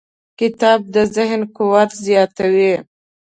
[0.39, 2.73] کتاب د ذهن قوت زیاتوي.